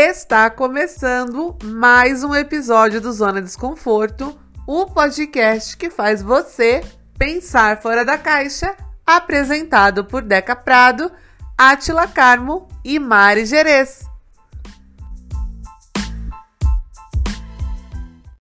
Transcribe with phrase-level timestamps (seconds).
[0.00, 6.82] Está começando mais um episódio do Zona Desconforto, o podcast que faz você
[7.18, 11.10] pensar fora da caixa, apresentado por Deca Prado,
[11.58, 14.04] Atila Carmo e Mari Gerês.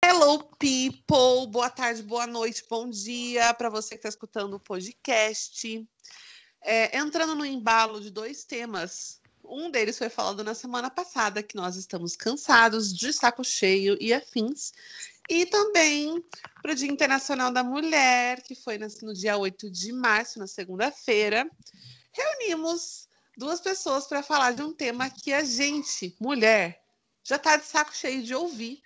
[0.04, 1.50] Hello, people!
[1.50, 5.88] Boa tarde, boa noite, bom dia para você que está escutando o podcast.
[6.62, 11.56] É, entrando no embalo de dois temas um deles foi falado na semana passada, que
[11.56, 14.72] nós estamos cansados, de saco cheio e afins.
[15.28, 16.24] E também
[16.62, 21.48] para o Dia Internacional da Mulher, que foi no dia 8 de março, na segunda-feira,
[22.12, 26.80] reunimos duas pessoas para falar de um tema que a gente, mulher,
[27.24, 28.80] já está de saco cheio de ouvir,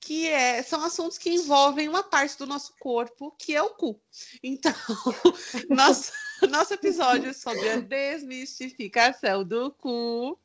[0.00, 4.00] que é, são assuntos que envolvem uma parte do nosso corpo, que é o cu.
[4.42, 4.72] Então,
[5.70, 6.12] nosso,
[6.50, 10.38] nosso episódio sobre a desmistificação do cu.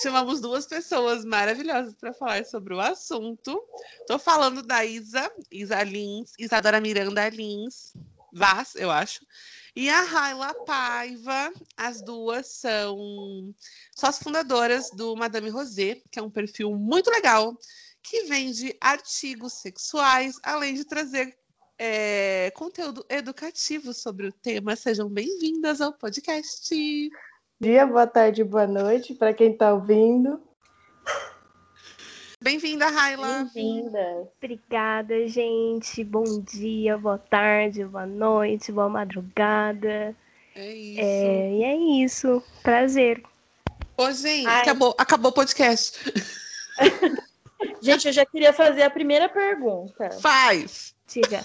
[0.00, 3.62] Chamamos duas pessoas maravilhosas para falar sobre o assunto.
[4.00, 7.94] Estou falando da Isa, Isa Lins, Isadora Miranda Lins,
[8.32, 9.24] Vaz, eu acho.
[9.74, 13.54] E a Raila Paiva, as duas são
[13.94, 17.56] sócias fundadoras do Madame Rosé, que é um perfil muito legal
[18.02, 21.37] que vende artigos sexuais, além de trazer
[21.78, 24.74] é, conteúdo educativo sobre o tema.
[24.74, 26.74] Sejam bem-vindas ao podcast.
[27.60, 30.40] Dia, boa tarde, boa noite para quem está ouvindo.
[32.40, 33.48] Bem-vinda, Raila.
[33.54, 34.28] Bem-vinda.
[34.36, 36.02] Obrigada, gente.
[36.04, 40.14] Bom dia, boa tarde, boa noite, boa madrugada.
[40.54, 41.00] É isso.
[41.00, 42.42] É, e é isso.
[42.62, 43.22] Prazer.
[43.96, 45.98] Ô, gente, acabou, acabou o podcast.
[47.82, 50.10] Gente, eu já queria fazer a primeira pergunta.
[50.20, 50.94] Faz!
[51.06, 51.44] Diga.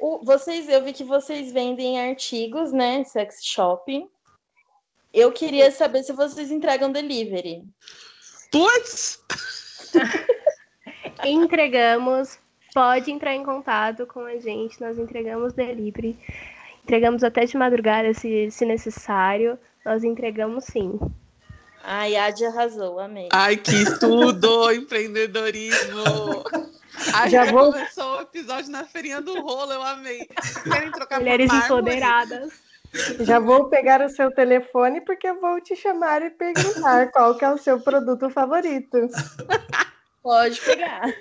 [0.00, 3.04] O, vocês, eu vi que vocês vendem artigos, né?
[3.04, 4.08] Sex shopping.
[5.12, 7.64] Eu queria saber se vocês entregam delivery.
[8.52, 9.20] Putz!
[11.24, 12.38] entregamos.
[12.74, 14.80] Pode entrar em contato com a gente.
[14.80, 16.16] Nós entregamos delivery.
[16.84, 19.58] Entregamos até de madrugada, se, se necessário.
[19.84, 20.98] Nós entregamos sim.
[21.82, 23.28] Ai, Adi arrasou, amei.
[23.32, 24.70] Ai, que tudo!
[24.72, 26.04] empreendedorismo!
[27.14, 30.28] Ai, Já já vou- começou o episódio na feirinha do rolo, eu amei.
[30.64, 32.52] Querem trocar Mulheres empoderadas.
[33.20, 37.44] Já vou pegar o seu telefone porque eu vou te chamar e perguntar qual que
[37.44, 39.08] é o seu produto favorito.
[40.22, 41.14] Pode pegar.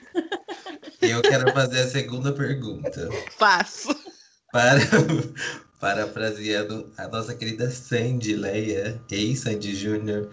[1.02, 3.09] Eu quero fazer a segunda pergunta.
[3.38, 3.96] Faço.
[4.52, 4.79] Para,
[5.79, 10.29] parafraseando a nossa querida Sandy Leia, ex-Sandy Júnior,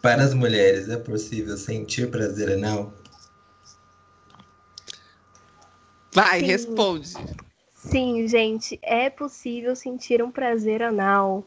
[0.00, 2.92] para as mulheres é possível sentir prazer anal?
[6.12, 6.46] Vai, Sim.
[6.46, 7.14] responde.
[7.74, 11.44] Sim, gente, é possível sentir um prazer anal.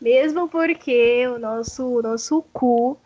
[0.00, 2.98] Mesmo porque o nosso, o nosso cu,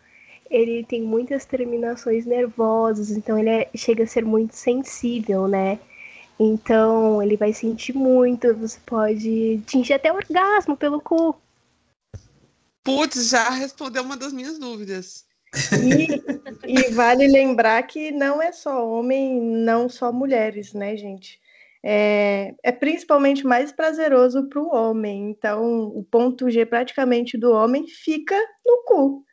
[0.50, 5.78] ele tem muitas terminações nervosas, então ele é- chega a ser muito sensível, né?
[6.40, 11.36] Então ele vai sentir muito, você pode atingir até orgasmo pelo cu.
[12.82, 15.27] Putz, já respondeu uma das minhas dúvidas.
[15.72, 16.22] E,
[16.66, 21.40] e vale lembrar que não é só homem, não só mulheres, né, gente?
[21.82, 25.30] É, é principalmente mais prazeroso para o homem.
[25.30, 29.24] Então, o ponto G praticamente do homem fica no cu.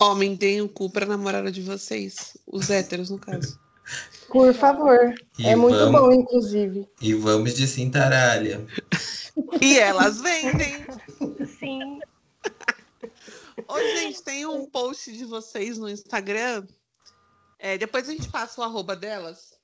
[0.00, 2.36] Homem, deem o cu pra namorada de vocês.
[2.46, 3.58] Os héteros, no caso.
[4.28, 5.14] Por favor.
[5.38, 6.88] E é muito vamos, bom, inclusive.
[7.00, 8.64] E vamos de cintaralha.
[9.60, 10.86] E elas vendem.
[11.58, 12.00] Sim.
[13.68, 16.66] Ô, gente, tem um post de vocês no Instagram.
[17.58, 19.54] É, depois a gente passa o arroba delas.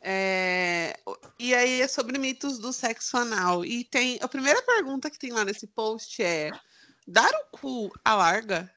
[0.00, 0.94] É,
[1.38, 3.64] e aí é sobre mitos do sexo anal.
[3.64, 4.18] E tem.
[4.20, 6.50] A primeira pergunta que tem lá nesse post é:
[7.06, 8.70] dar o cu alarga?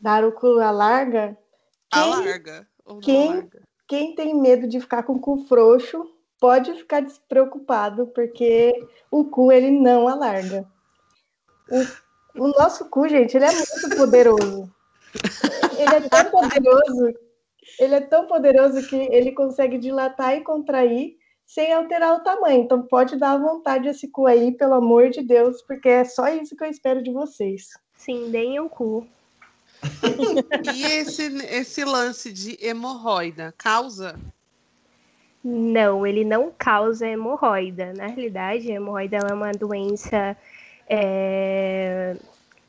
[0.00, 0.56] Dar o cu.
[0.56, 2.68] Quem- Alarga.
[2.86, 3.62] Não quem- alarga?
[3.86, 6.04] Quem tem medo de ficar com o cu frouxo
[6.38, 8.72] pode ficar despreocupado, porque
[9.10, 10.66] o cu ele não alarga.
[11.68, 14.70] O, o nosso cu, gente, ele é muito poderoso.
[15.78, 17.14] Ele é tão poderoso,
[17.78, 21.16] ele é tão poderoso que ele consegue dilatar e contrair
[21.46, 22.62] sem alterar o tamanho.
[22.62, 26.28] Então pode dar à vontade esse cu aí, pelo amor de Deus, porque é só
[26.28, 27.68] isso que eu espero de vocês.
[27.96, 29.06] Sim, deem o cu.
[30.74, 34.18] E esse, esse lance de hemorroida causa?
[35.42, 37.94] Não, ele não causa hemorroida.
[37.94, 40.36] Na realidade, a hemorroida ela é uma doença
[40.90, 42.16] é,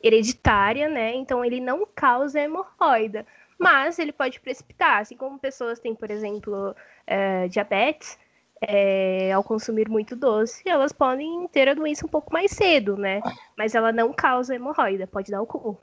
[0.01, 1.15] hereditária, né?
[1.15, 3.25] Então ele não causa hemorroida.
[3.57, 6.75] Mas ele pode precipitar, assim como pessoas têm, por exemplo,
[7.05, 8.17] é, diabetes,
[8.59, 13.21] é, ao consumir muito doce, elas podem ter a doença um pouco mais cedo, né?
[13.57, 15.77] Mas ela não causa hemorroida, pode dar o cu.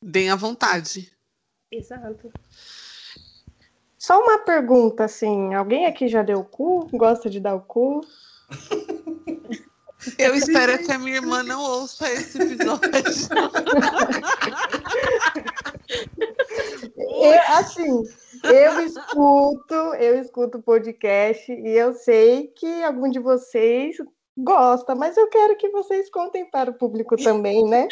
[0.00, 1.12] Deem à vontade.
[1.70, 2.32] Exato.
[3.98, 6.88] Só uma pergunta, assim, alguém aqui já deu cu?
[6.92, 8.00] Gosta de dar o cu?
[10.16, 12.90] Eu espero que a minha irmã não ouça esse episódio.
[16.96, 18.02] Eu, assim,
[18.44, 23.96] eu escuto, eu escuto podcast e eu sei que algum de vocês
[24.36, 27.88] gosta, mas eu quero que vocês contem para o público também, né?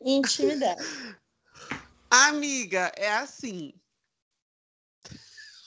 [0.00, 0.82] Intimidade.
[2.10, 3.74] Amiga, é assim.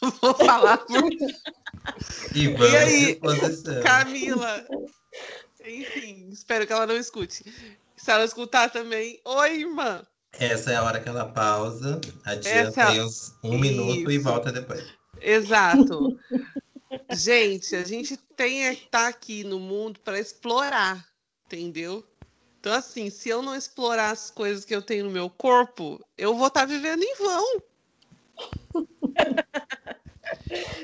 [0.22, 1.10] Vou falar por
[2.36, 3.20] E vamos aí.
[3.84, 4.66] Camila.
[5.66, 7.44] Enfim, espero que ela não escute.
[7.96, 10.06] Se ela escutar também, oi, irmã.
[10.34, 14.12] Essa é a hora que ela pausa, Essa adianta é a- aí uns um minuto
[14.12, 14.24] e Isso.
[14.24, 14.86] volta depois.
[15.20, 16.18] Exato.
[17.12, 21.04] gente, a gente tem que estar aqui no mundo para explorar,
[21.48, 22.06] entendeu?
[22.60, 26.36] Então, assim, se eu não explorar as coisas que eu tenho no meu corpo, eu
[26.36, 27.62] vou estar vivendo em vão.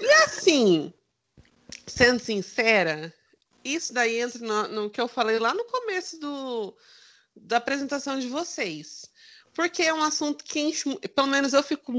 [0.01, 0.93] e assim,
[1.87, 3.13] sendo sincera,
[3.63, 6.75] isso daí entra no, no que eu falei lá no começo do,
[7.35, 9.09] da apresentação de vocês.
[9.53, 11.93] Porque é um assunto que enche, pelo menos eu fico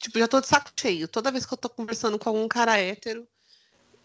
[0.00, 1.06] Tipo, já tô de saco cheio.
[1.06, 3.28] Toda vez que eu tô conversando com algum cara hétero,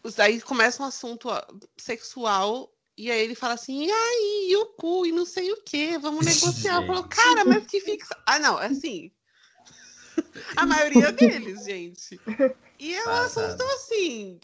[0.03, 1.29] os- aí começa um assunto
[1.77, 5.61] sexual, e aí ele fala assim, e aí, e o cu, e não sei o
[5.63, 6.81] quê, vamos negociar.
[6.81, 8.15] Eu falo, cara, mas que fixa.
[8.25, 9.09] Ah, não, assim.
[10.55, 12.19] A maioria deles, gente.
[12.79, 13.45] E é um Passado.
[13.45, 14.39] assunto assim.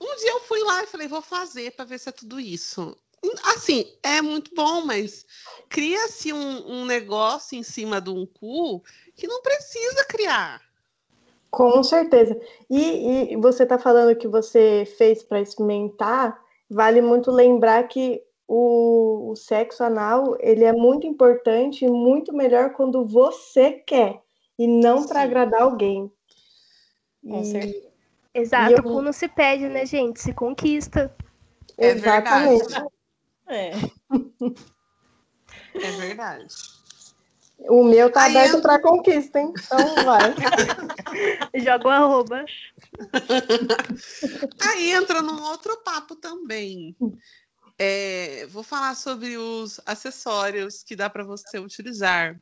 [0.00, 2.96] Um dia eu fui lá e falei, vou fazer pra ver se é tudo isso.
[3.44, 5.26] Assim, é muito bom, mas
[5.68, 8.82] cria-se um, um negócio em cima de um cu
[9.14, 10.60] que não precisa criar.
[11.50, 12.38] Com certeza.
[12.68, 16.38] E, e você está falando que você fez para experimentar,
[16.68, 22.74] vale muito lembrar que o, o sexo anal ele é muito importante e muito melhor
[22.74, 24.25] quando você quer
[24.58, 26.10] e não para agradar alguém.
[27.22, 27.86] Com E- certeza.
[28.34, 30.20] Exato, E eu- o cu não se pede, né, gente?
[30.20, 31.14] Se conquista.
[31.78, 32.64] É Exatamente.
[32.66, 32.86] verdade.
[33.48, 33.70] É.
[35.74, 36.46] É verdade.
[37.68, 39.52] O meu tá Aí aberto eu- para conquista, hein?
[39.56, 40.34] Então vai.
[41.54, 42.44] Joga o arroba.
[44.60, 46.96] Aí entra num outro papo também.
[47.78, 52.38] É, vou falar sobre os acessórios que dá para você utilizar.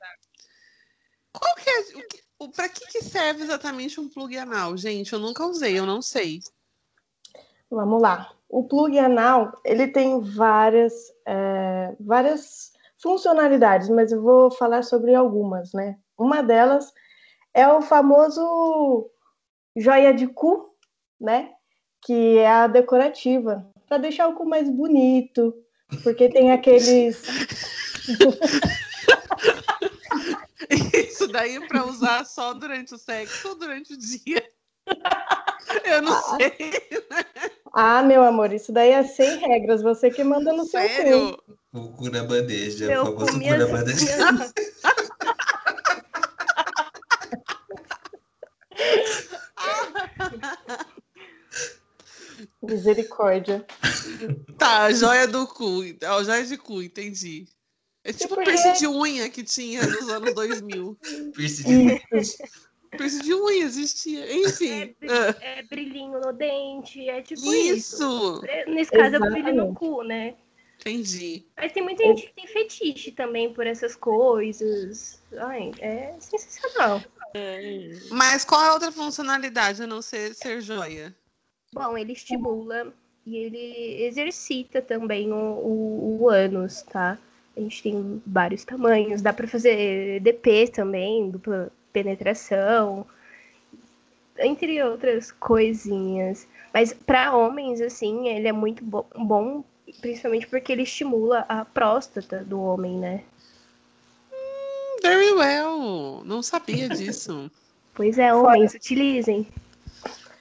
[1.38, 5.12] Qual que é, o que- o, para que, que serve exatamente um plug anal, gente?
[5.12, 6.40] Eu nunca usei, eu não sei.
[7.70, 8.32] Vamos lá.
[8.48, 10.92] O plug anal, ele tem várias,
[11.26, 15.98] é, várias funcionalidades, mas eu vou falar sobre algumas, né?
[16.16, 16.92] Uma delas
[17.52, 19.10] é o famoso
[19.76, 20.74] joia de cu,
[21.20, 21.52] né?
[22.02, 25.54] Que é a decorativa, para deixar o cu mais bonito,
[26.02, 27.22] porque tem aqueles
[31.34, 34.48] daí é para usar só durante o sexo ou durante o dia?
[35.84, 36.72] Eu não sei.
[37.72, 40.86] Ah, meu amor, isso daí é sem regras, você que manda no seu cu.
[40.86, 41.42] Sério?
[41.72, 44.16] O cu na bandeja, Eu o famoso comi cu na as bandeja.
[52.62, 53.66] Misericórdia.
[54.56, 55.82] Tá, joia do cu.
[56.04, 57.48] Ó, joia de cu, entendi.
[58.04, 60.96] É tipo porque- piercing de unha que tinha nos anos 2000.
[61.34, 62.36] Piercing de- Isso.
[62.96, 64.32] Piercing de unha existia.
[64.46, 64.94] Enfim.
[65.00, 67.96] É, ah, É brilhinho no dente, é tipo isso.
[67.96, 68.42] Isso!
[68.68, 70.34] Nesse caso, é brilho no cu, né?
[70.80, 71.46] Entendi.
[71.56, 75.22] Mas tem muita gente que tem fetiche também por essas coisas.
[75.38, 77.00] Ai, é sensacional.
[78.10, 81.14] Mas qual é a outra funcionalidade a não ser ser joia?
[81.72, 82.92] Bom, ele estimula
[83.26, 87.18] e ele exercita também o, o, o ânus, tá?
[87.56, 93.06] A gente tem vários tamanhos, dá pra fazer DP também, dupla penetração,
[94.38, 96.48] entre outras coisinhas.
[96.72, 99.62] Mas para homens, assim, ele é muito bo- bom,
[100.00, 103.22] principalmente porque ele estimula a próstata do homem, né?
[105.00, 106.22] Very well.
[106.24, 107.50] Não sabia disso.
[107.96, 109.46] Pois é, homens, utilizem.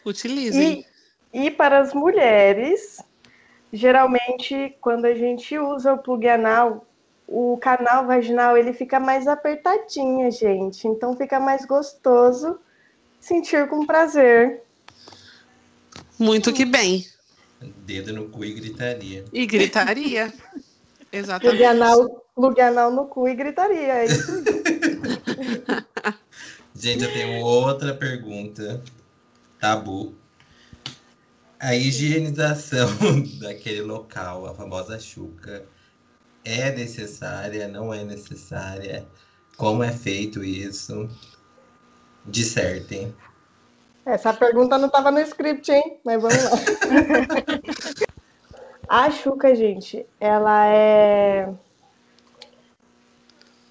[0.03, 0.83] Utilizem.
[1.31, 2.99] E, e para as mulheres,
[3.71, 6.83] geralmente, quando a gente usa o plug anal,
[7.27, 10.87] o canal vaginal ele fica mais apertadinho, gente.
[10.87, 12.59] Então fica mais gostoso
[13.19, 14.61] sentir com prazer.
[16.19, 17.05] Muito que bem.
[17.85, 19.25] Dedo no cu e gritaria.
[19.31, 20.33] E gritaria.
[21.11, 21.63] Exatamente.
[21.63, 23.93] anal, plug anal no cu e gritaria.
[23.93, 24.43] É isso.
[26.75, 28.81] Gente, eu tenho outra pergunta.
[29.59, 30.15] Tabu.
[31.59, 32.89] A higienização
[33.39, 35.63] daquele local, a famosa chuca,
[36.45, 37.67] É necessária?
[37.67, 39.05] Não é necessária?
[39.57, 41.09] Como é feito isso?
[42.25, 43.15] Dissertem.
[44.05, 45.99] Essa pergunta não estava no script, hein?
[46.03, 46.51] Mas vamos lá.
[48.87, 51.49] A Xuca, gente, ela é.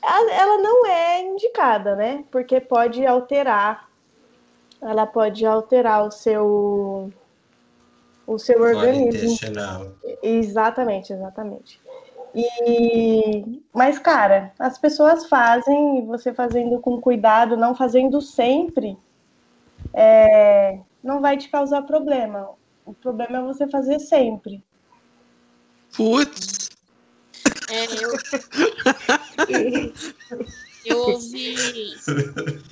[0.03, 2.25] Ela não é indicada, né?
[2.31, 3.89] Porque pode alterar.
[4.81, 7.13] Ela pode alterar o seu.
[8.27, 9.37] O seu Flora organismo.
[10.23, 11.81] Exatamente, exatamente.
[12.35, 18.97] E mas cara, as pessoas fazem e você fazendo com cuidado, não fazendo sempre,
[19.93, 22.51] é, não vai te causar problema.
[22.85, 24.65] O problema é você fazer sempre.
[25.95, 26.71] Putz,
[27.69, 28.13] É, eu,
[30.85, 31.95] eu ouvi.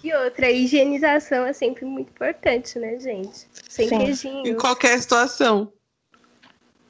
[0.03, 3.47] E outra, a higienização é sempre muito importante, né, gente?
[3.69, 3.95] Sem Sim.
[3.95, 4.57] em queijinho.
[4.57, 5.71] qualquer situação.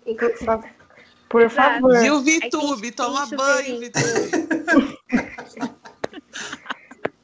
[0.06, 0.16] em-
[1.30, 1.80] Por Exato.
[1.80, 2.04] favor.
[2.04, 2.50] E o tem
[2.90, 4.30] toma banho, Vitube.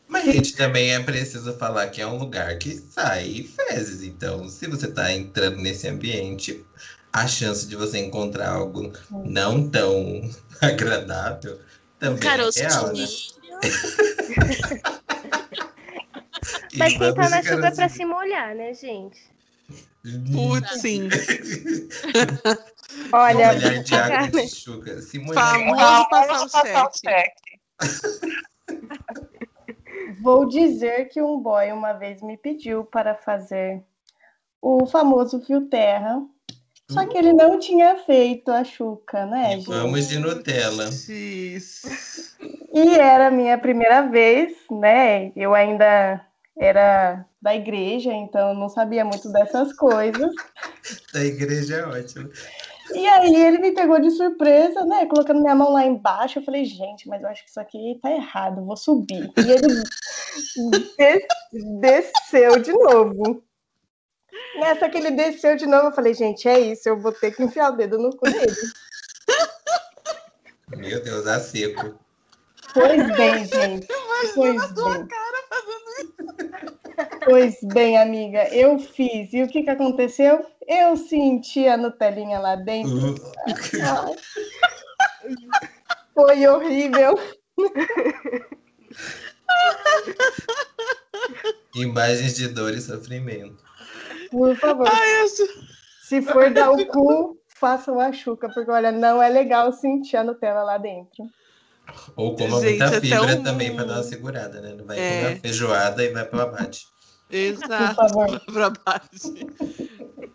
[0.06, 4.04] Mas, gente, também é preciso falar que é um lugar que sai fezes.
[4.04, 6.64] Então, se você tá entrando nesse ambiente,
[7.12, 8.92] a chance de você encontrar algo
[9.24, 10.30] não tão
[10.62, 11.58] agradável
[11.98, 13.08] também Caroço é real, de né?
[16.76, 19.18] Mas quem tá na chuva é pra se molhar, né, gente?
[20.32, 21.08] Putz, sim.
[23.12, 25.00] Olha, Molhar de água de chuca.
[25.34, 27.60] Famoso passar o cheque.
[30.20, 33.82] vou dizer que um boy uma vez me pediu para fazer
[34.60, 36.22] o famoso fio terra,
[36.90, 39.66] só que ele não tinha feito a chuca, né, E gente?
[39.66, 40.88] vamos de Nutella.
[42.72, 45.32] E era a minha primeira vez, né?
[45.34, 46.24] Eu ainda
[46.58, 50.32] era da igreja, então não sabia muito dessas coisas.
[51.12, 52.30] Da igreja é ótimo.
[52.94, 55.06] E aí ele me pegou de surpresa, né?
[55.06, 56.38] Colocando minha mão lá embaixo.
[56.38, 59.30] Eu falei, gente, mas eu acho que isso aqui tá errado, vou subir.
[59.36, 59.66] E ele
[60.96, 61.26] des-
[61.80, 63.42] desceu de novo.
[64.56, 67.42] Nessa que ele desceu de novo, eu falei, gente, é isso, eu vou ter que
[67.42, 68.56] enfiar o dedo no cu dele.
[70.76, 71.98] Meu Deus, a seco.
[72.72, 73.86] Pois bem, gente.
[74.34, 75.08] Pois bem.
[77.26, 79.32] Pois bem, amiga, eu fiz.
[79.32, 80.46] E o que, que aconteceu?
[80.66, 83.14] Eu senti a Nutelinha lá dentro.
[83.14, 83.32] Uh,
[83.82, 84.14] Ai.
[86.14, 87.18] Foi horrível.
[91.74, 93.62] Imagens de dor e sofrimento.
[94.30, 95.26] Por favor, Ai,
[96.02, 100.24] se for dar o cu, façam a chuca, porque olha, não é legal sentir a
[100.24, 101.24] Nutella lá dentro.
[102.16, 104.74] Ou coma Gente, muita fibra um- também para dar uma segurada, né?
[104.76, 105.20] Não vai É.
[105.22, 106.86] comer feijoada e vai pro abate.
[107.30, 108.02] Exato.
[108.52, 109.32] pra baixo.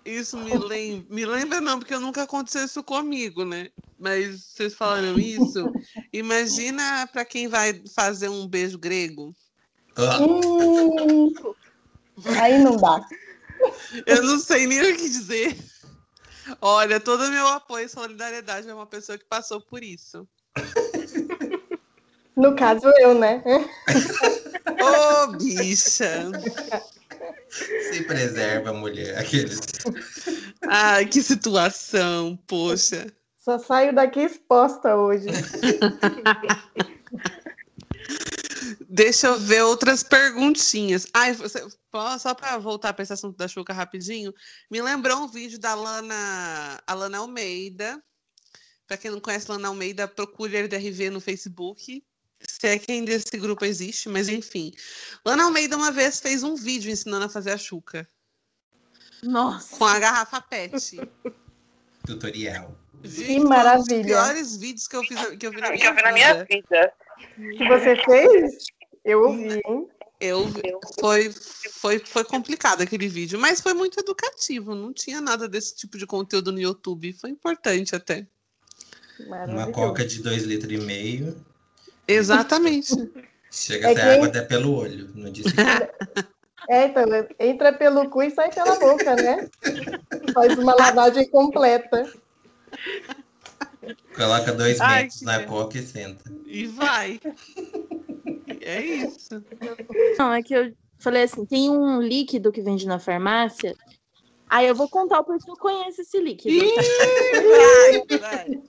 [0.06, 3.70] Isso me lembra, me lembra não, porque nunca aconteceu isso comigo, né?
[3.98, 5.72] Mas vocês falaram isso,
[6.12, 9.32] imagina para quem vai fazer um beijo grego.
[9.96, 11.28] Ah, Hum,
[12.40, 13.00] aí não dá.
[14.08, 15.56] Eu não sei nem o que dizer.
[16.60, 20.28] Olha, todo meu apoio e solidariedade é uma pessoa que passou por isso.
[22.36, 23.44] No caso, eu, né?
[24.82, 26.32] Ô, bicha!
[27.50, 29.18] se preserva, mulher.
[29.18, 29.60] Aqueles.
[30.68, 33.08] Ai, que situação, poxa.
[33.38, 35.28] Só saio daqui exposta hoje.
[38.88, 41.08] Deixa eu ver outras perguntinhas.
[41.14, 41.66] Ai, você,
[42.20, 44.34] só para voltar para esse assunto da Xuca rapidinho,
[44.70, 48.02] me lembrou um vídeo da Lana, a Lana Almeida.
[48.86, 52.04] Para quem não conhece Lana Almeida, procure LDRV no Facebook.
[52.48, 54.72] Se é que ainda esse grupo existe, mas enfim.
[55.26, 58.08] Lana Almeida uma vez fez um vídeo ensinando a fazer a Xuca
[59.24, 59.76] Nossa.
[59.78, 61.00] com a garrafa PET.
[62.06, 62.76] Tutorial.
[63.04, 64.04] Gente, Que foi um dos maravilha.
[64.06, 66.94] piores vídeos que eu fiz que eu vi na minha, eu vi na minha vida.
[67.58, 68.66] que você fez?
[69.04, 69.88] Eu ouvi, hein?
[70.20, 70.48] Eu
[71.00, 74.76] foi, foi, foi complicado aquele vídeo, mas foi muito educativo.
[74.76, 77.12] Não tinha nada desse tipo de conteúdo no YouTube.
[77.14, 78.28] Foi importante até.
[79.20, 81.44] Uma coca de 2 litros e meio.
[82.14, 82.94] Exatamente.
[83.52, 85.10] Chega É até que- água até pelo olho.
[85.16, 85.50] Não disse
[86.70, 87.04] É, então,
[87.40, 89.46] entra pelo cu e sai pela boca, né?
[90.34, 92.10] Faz uma lavagem completa.
[94.16, 96.24] Coloca dois Ai, metros na coca e senta.
[96.46, 97.20] e vai.
[98.62, 99.44] É isso.
[100.18, 103.76] Não, é que eu falei assim: tem um líquido que vende na farmácia.
[104.50, 106.54] Aí eu vou contar o porquê eu conheço esse líquido.
[106.54, 106.72] Ih,
[108.10, 108.62] vai, vai.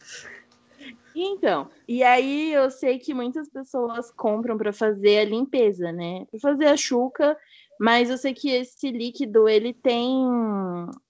[1.14, 6.24] Então, e aí eu sei que muitas pessoas compram para fazer a limpeza, né?
[6.30, 7.36] Para fazer a chuca,
[7.78, 10.24] Mas eu sei que esse líquido, ele tem.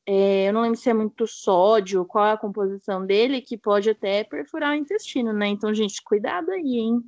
[0.06, 3.90] é, eu não lembro se é muito sódio, qual é a composição dele, que pode
[3.90, 5.49] até perfurar o intestino, né?
[5.49, 7.02] Então, gente, cuidado aí, hein?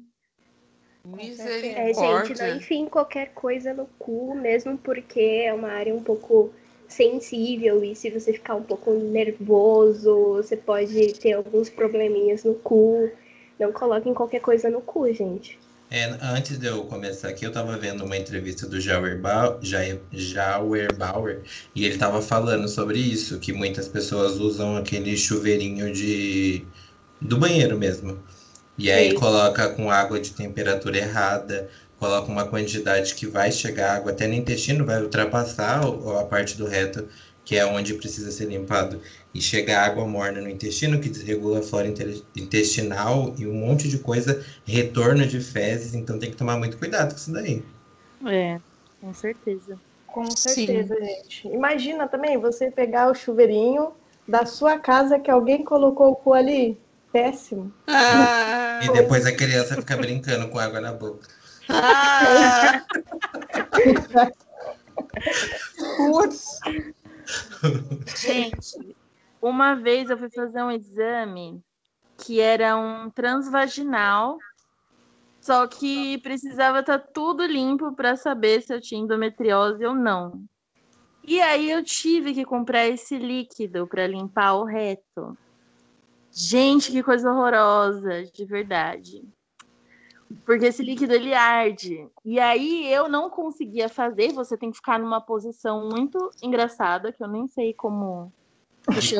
[1.04, 2.48] É, gente, Misericórdia.
[2.48, 6.52] não enfim qualquer coisa no cu, mesmo porque é uma área um pouco
[6.96, 13.10] sensível e se você ficar um pouco nervoso, você pode ter alguns probleminhas no cu.
[13.58, 15.58] Não coloquem qualquer coisa no cu, gente.
[15.90, 20.02] É, antes de eu começar aqui, eu tava vendo uma entrevista do Jauer Bau- Jair-
[20.10, 26.72] Jauer Bauer e ele tava falando sobre isso, que muitas pessoas usam aquele chuveirinho de
[27.20, 28.24] do banheiro mesmo.
[28.78, 29.14] E aí Sim.
[29.14, 31.70] coloca com água de temperatura errada,
[32.04, 35.80] coloca uma quantidade que vai chegar água até no intestino, vai ultrapassar
[36.20, 37.08] a parte do reto,
[37.44, 39.00] que é onde precisa ser limpado,
[39.34, 43.88] e chega água morna no intestino, que desregula a flora inte- intestinal e um monte
[43.88, 47.62] de coisa retorno de fezes, então tem que tomar muito cuidado com isso daí.
[48.26, 48.60] É,
[49.00, 49.78] com certeza.
[50.06, 50.36] Com Sim.
[50.66, 51.48] certeza, gente.
[51.48, 53.92] Imagina também você pegar o chuveirinho
[54.28, 56.78] da sua casa que alguém colocou o cu ali.
[57.12, 57.72] Péssimo.
[57.88, 61.28] Ah, E depois a criança fica brincando com água na boca.
[61.68, 62.84] Ah.
[65.96, 66.60] Putz.
[68.16, 68.96] Gente,
[69.40, 71.62] uma vez eu fui fazer um exame
[72.16, 74.38] que era um transvaginal,
[75.40, 80.42] só que precisava estar tudo limpo para saber se eu tinha endometriose ou não.
[81.26, 85.36] E aí eu tive que comprar esse líquido para limpar o reto.
[86.30, 89.22] Gente, que coisa horrorosa, de verdade.
[90.44, 92.06] Porque esse líquido ele arde.
[92.24, 97.22] E aí eu não conseguia fazer, você tem que ficar numa posição muito engraçada, que
[97.22, 98.32] eu nem sei como
[98.90, 99.16] de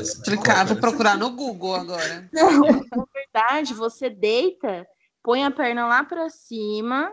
[0.00, 2.28] Explicar, vou procurar no Google agora.
[2.32, 4.86] Não, na verdade, você deita,
[5.22, 7.12] põe a perna lá pra cima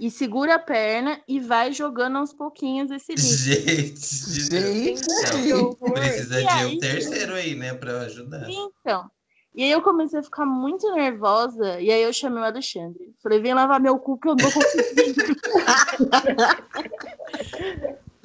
[0.00, 3.36] e segura a perna e vai jogando aos pouquinhos esse líquido.
[3.36, 5.50] Gente, Gente.
[5.50, 6.76] não, precisa E de aí?
[6.76, 8.48] um terceiro aí, né, pra ajudar.
[8.48, 9.10] Então,
[9.54, 13.14] e aí eu comecei a ficar muito nervosa e aí eu chamei o Alexandre.
[13.22, 15.22] Falei, vem lavar meu cu que eu não conseguindo.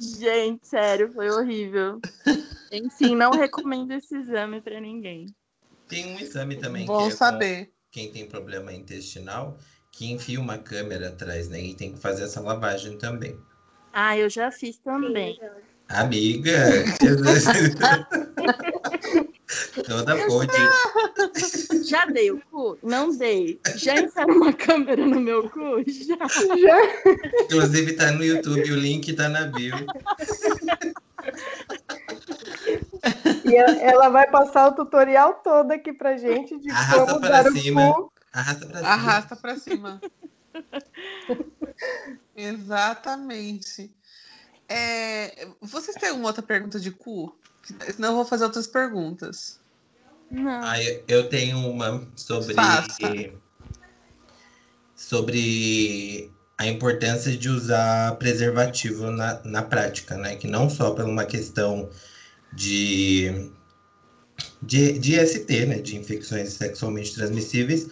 [0.00, 2.00] Gente, sério, foi horrível.
[2.72, 5.26] Enfim, não recomendo esse exame pra ninguém.
[5.88, 7.70] Tem um exame também Bom que é com saber.
[7.90, 9.56] quem tem problema intestinal,
[9.92, 13.38] que enfia uma câmera atrás, né, e tem que fazer essa lavagem também.
[13.92, 15.38] Ah, eu já fiz também.
[15.88, 16.54] Amiga,
[19.86, 20.52] toda pode.
[21.88, 22.78] Já dei o cu?
[22.82, 23.60] Não dei.
[23.76, 25.82] Já enfiaram uma câmera no meu cu?
[25.88, 26.16] Já.
[27.44, 29.74] Inclusive tá no YouTube, o link tá na bio.
[33.44, 37.50] E ela vai passar o tutorial todo aqui pra gente de Arrasta como para dar
[37.50, 37.94] o cima.
[37.94, 38.12] cu.
[38.32, 38.88] Arrasta pra cima.
[38.88, 40.00] Arrasta pra cima.
[42.36, 43.90] Exatamente.
[44.68, 47.36] É, vocês têm alguma outra pergunta de cu?
[47.94, 49.59] Senão eu vou fazer outras perguntas.
[50.30, 50.60] Não.
[50.62, 52.88] Ah, eu- eu tenho uma sobre Faça.
[54.94, 60.36] sobre a importância de usar preservativo na, na prática, né?
[60.36, 61.88] Que não só por uma questão
[62.52, 63.50] de,
[64.62, 65.78] de, de ST, né?
[65.80, 67.88] De infecções sexualmente transmissíveis,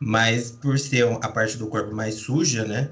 [0.00, 2.90] mas por ser a parte do corpo mais suja, né?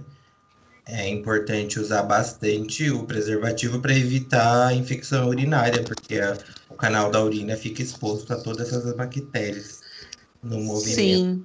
[0.89, 6.39] É importante usar bastante o preservativo para evitar a infecção urinária, porque a-
[6.77, 9.81] o canal da urina fica exposto a todas essas bactérias
[10.43, 10.95] no movimento.
[10.95, 11.45] Sim.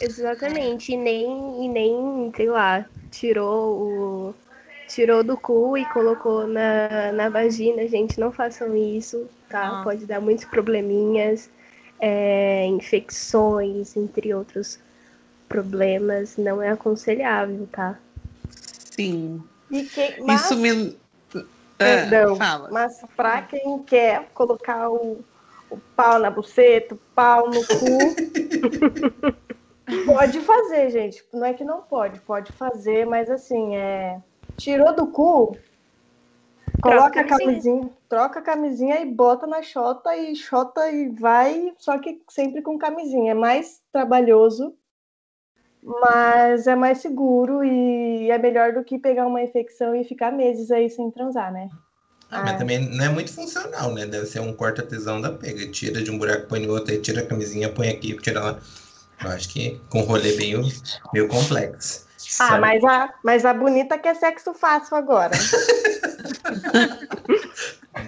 [0.00, 4.34] Exatamente, e nem, e nem, sei lá, tirou o.
[4.86, 9.80] Tirou do cu e colocou na, na vagina, gente, não façam isso, tá?
[9.80, 9.82] Ah.
[9.82, 11.50] Pode dar muitos probleminhas,
[12.00, 14.78] é, infecções, entre outros
[15.48, 17.98] problemas, não é aconselhável, tá?
[18.96, 19.42] Sim.
[19.70, 20.97] E que, mas, Isso me.
[21.78, 22.32] Perdão.
[22.34, 22.68] Ah, fala.
[22.72, 25.24] mas pra quem quer colocar o,
[25.70, 28.16] o pau na buceta, o pau no cu,
[30.04, 31.24] pode fazer, gente.
[31.32, 34.20] Não é que não pode, pode fazer, mas assim, é.
[34.56, 35.56] Tirou do cu,
[36.82, 41.72] coloca a a camisinha, troca a camisinha e bota na chota e chota e vai,
[41.78, 43.30] só que sempre com camisinha.
[43.30, 44.74] É mais trabalhoso,
[46.00, 50.70] mas é mais seguro e é melhor do que pegar uma infecção e ficar meses
[50.70, 51.68] aí sem transar, né?
[52.30, 52.58] Ah, mas Ah.
[52.58, 54.04] também não é muito funcional, né?
[54.04, 55.66] Deve ser um corta-tesão da pega.
[55.70, 58.58] Tira de um buraco, põe no outro, aí tira a camisinha, põe aqui, tira lá.
[59.24, 60.62] Eu acho que com rolê meio,
[61.12, 62.06] meio complexo.
[62.06, 62.60] Ah, Sabe?
[62.60, 65.32] mas a, mas a bonita quer sexo fácil agora.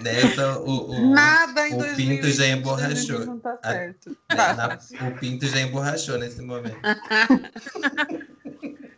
[0.01, 3.25] Nessa, o, o, Nada em o 2020, pinto já emborrachou.
[3.25, 4.09] Não tá certo.
[4.29, 6.77] né, na- o pinto já emborrachou nesse momento.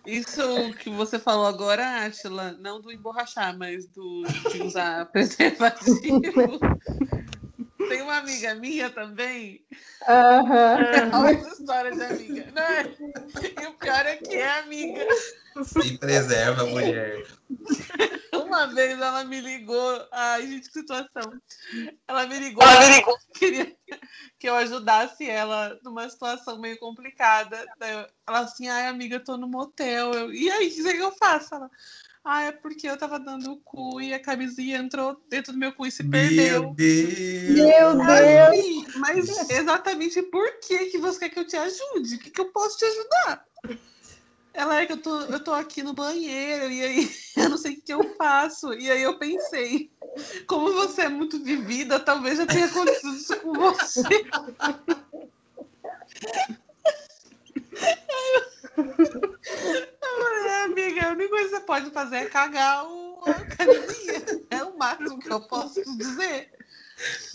[0.06, 6.60] Isso que você falou agora, Atila, não do emborrachar, mas do de usar preservativo.
[7.89, 9.65] Tem uma amiga minha também.
[10.08, 11.12] Aham.
[11.13, 12.52] Olha essa história de amiga.
[12.52, 12.96] Né?
[13.62, 15.06] E o pior é que é amiga.
[15.63, 17.26] Se preserva, mulher.
[18.34, 20.08] Uma vez ela me ligou.
[20.12, 21.34] Ai, gente, que situação.
[22.08, 22.63] Ela me ligou.
[22.63, 23.17] Ela me ligou.
[23.34, 23.76] Queria
[24.39, 27.65] que eu ajudasse ela numa situação meio complicada.
[27.80, 30.12] Ela assim, ai, amiga, eu tô no motel.
[30.12, 31.56] Eu, e aí, o que que eu faço?
[31.56, 31.69] Ela,
[32.25, 35.73] ah, é porque eu tava dando o cu e a camisinha entrou dentro do meu
[35.73, 36.63] cu e se perdeu.
[36.63, 37.19] Meu Deus!
[37.49, 38.09] Meu Deus.
[38.09, 42.15] Assim, mas exatamente por que, que você quer que eu te ajude?
[42.15, 43.45] O que, que eu posso te ajudar?
[44.53, 47.73] Ela é que eu tô, eu tô aqui no banheiro e aí eu não sei
[47.73, 48.73] o que eu faço.
[48.73, 49.91] E aí eu pensei,
[50.47, 54.01] como você é muito vivida, talvez já tenha acontecido isso com você.
[57.75, 63.45] Eu falei, "É, amiga, a única coisa que você pode fazer é cagar o, a
[63.45, 64.21] camisinha.
[64.49, 66.51] É o máximo que eu posso te dizer.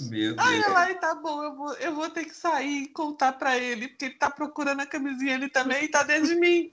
[0.01, 0.67] Meu Aí Deus.
[0.67, 3.89] ela, "Ai, tá bom, eu vou, eu vou ter que sair e contar pra ele,
[3.89, 6.71] porque ele tá procurando a camisinha ele também e tá dentro de mim.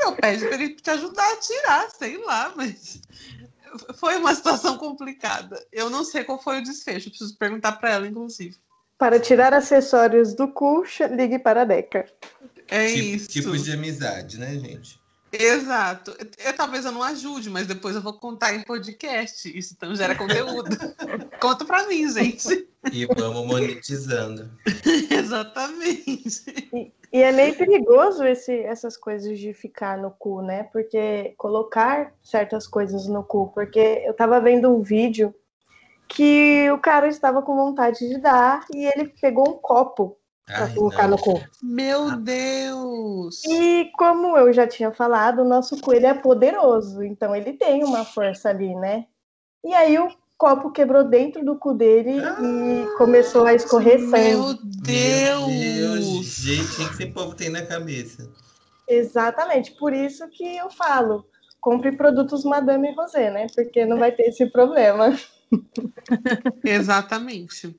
[0.00, 3.00] Eu pedi pra ele te ajudar a tirar, sei lá, mas
[3.98, 5.62] foi uma situação complicada.
[5.70, 8.56] Eu não sei qual foi o desfecho, preciso perguntar pra ela, inclusive.
[8.96, 10.84] Para tirar acessórios do cu,
[11.16, 12.10] ligue para a Deca.
[12.68, 13.28] É Tipo- isso.
[13.28, 14.98] Tipos de amizade, né, gente?
[15.32, 16.16] Exato.
[16.42, 19.56] Eu, talvez eu não ajude, mas depois eu vou contar em podcast.
[19.56, 20.70] Isso então gera conteúdo.
[21.40, 22.66] Conta pra mim, gente.
[22.90, 24.50] E vamos monetizando.
[25.10, 26.90] Exatamente.
[27.12, 30.62] E é meio perigoso esse, essas coisas de ficar no cu, né?
[30.64, 33.48] Porque colocar certas coisas no cu.
[33.54, 35.34] Porque eu tava vendo um vídeo
[36.08, 40.17] que o cara estava com vontade de dar e ele pegou um copo
[40.48, 41.10] pra Ai, colocar não.
[41.10, 41.40] no cu.
[41.62, 43.44] Meu Deus!
[43.44, 47.84] E como eu já tinha falado, o nosso cu ele é poderoso, então ele tem
[47.84, 49.06] uma força ali, né?
[49.64, 54.12] E aí o copo quebrou dentro do cu dele e começou a escorrer sangue.
[54.12, 55.46] Meu Meu Deus!
[55.46, 58.30] Deus, gente, o que esse povo tem na cabeça?
[58.88, 61.26] Exatamente, por isso que eu falo,
[61.60, 63.46] compre produtos Madame Rosé, né?
[63.54, 65.14] Porque não vai ter esse problema.
[66.64, 67.76] Exatamente.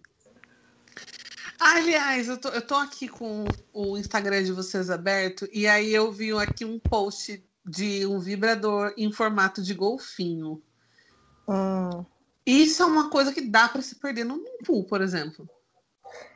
[1.60, 6.12] Aliás, eu tô, eu tô aqui com o Instagram de vocês aberto e aí eu
[6.12, 10.62] vi aqui um post de um vibrador em formato de golfinho.
[11.48, 12.06] Hum.
[12.45, 15.48] Isso é uma coisa que dá para se perder no pool, por exemplo.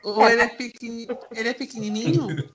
[0.04, 1.08] Ou ele é, pequeni...
[1.34, 2.26] ele é pequenininho?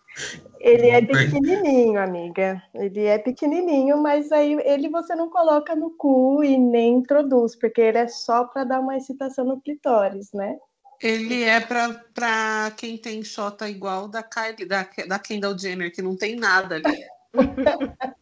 [0.59, 2.61] Ele é pequenininho, amiga.
[2.73, 7.79] Ele é pequenininho, mas aí ele você não coloca no cu e nem introduz, porque
[7.79, 10.57] ele é só para dar uma excitação no clitóris, né?
[11.01, 16.01] Ele é pra, pra quem tem xota igual da Kylie, da, da Kendall Jenner, que
[16.01, 17.05] não tem nada ali.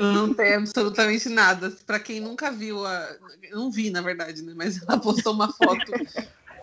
[0.00, 1.70] Não tem absolutamente nada.
[1.86, 3.16] Pra quem nunca viu a.
[3.50, 4.54] Não vi, na verdade, né?
[4.56, 5.92] Mas ela postou uma foto,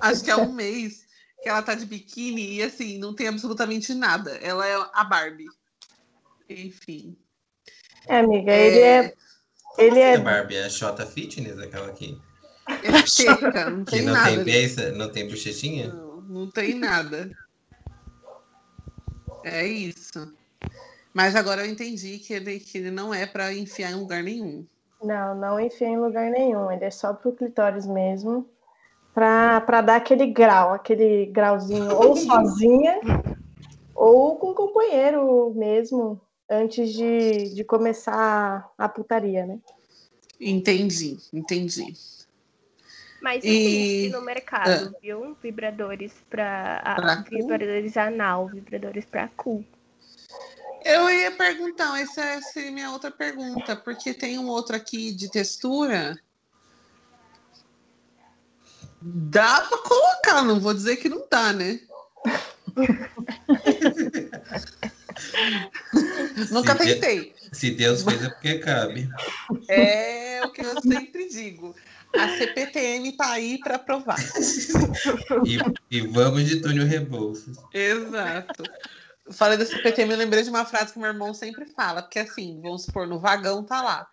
[0.02, 1.06] acho que há um mês,
[1.41, 4.32] que ela tá de biquíni e assim, não tem absolutamente nada.
[4.38, 5.50] Ela é a Barbie.
[6.50, 7.15] Enfim.
[8.08, 9.13] É, amiga, ele é.
[9.78, 10.17] Ele É é.
[10.17, 12.19] Barbie, é Xota Fitness, aquela aqui.
[12.67, 14.36] É seca, não Que tem não nada.
[14.36, 15.88] tem peça, não tem bochechinha?
[15.88, 17.32] Não, não tem nada.
[19.43, 20.34] É isso.
[21.13, 24.65] Mas agora eu entendi que ele, que ele não é pra enfiar em lugar nenhum.
[25.02, 26.71] Não, não enfia em lugar nenhum.
[26.71, 28.49] Ele é só pro clitóris mesmo.
[29.13, 32.99] Pra, pra dar aquele grau, aquele grauzinho, ou sozinha,
[33.93, 39.60] ou com o companheiro mesmo, antes de, de começar a putaria, né?
[40.39, 41.93] Entendi, entendi.
[43.24, 45.38] Mas E- existe no mercado, viu?
[45.42, 47.30] Vibradores para cu?
[47.30, 49.64] vibradores anal, vibradores para cu.
[50.84, 55.32] Eu ia perguntar, essa é- seria minha outra pergunta, porque tem um outro aqui de
[55.32, 56.20] textura.
[59.02, 61.80] Dá pra colocar, não vou dizer que não dá, né?
[66.52, 67.34] Nunca Se tentei.
[67.54, 69.10] Se Deus fez é porque cabe.
[69.70, 71.74] É o que eu sempre digo.
[72.15, 74.17] A CPTM tá aí para provar.
[75.45, 75.58] E,
[75.97, 77.58] e vamos de Túnio Rebouças.
[77.73, 78.63] Exato.
[79.32, 82.60] Falei da CPTM, eu lembrei de uma frase que meu irmão sempre fala, porque assim,
[82.62, 84.08] vamos supor, no vagão tá lá.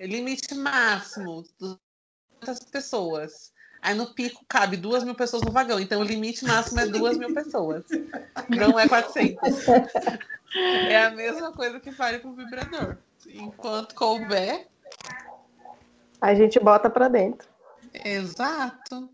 [0.00, 3.52] Limite máximo, 200 pessoas.
[3.80, 7.18] Aí no pico cabe duas mil pessoas no vagão, então o limite máximo é duas
[7.18, 7.84] mil pessoas.
[8.48, 9.40] Não é 400.
[10.88, 12.96] É a mesma coisa que vale pro vibrador.
[13.26, 14.68] Enquanto couber,
[16.22, 17.48] A gente bota pra dentro.
[17.92, 19.10] exato.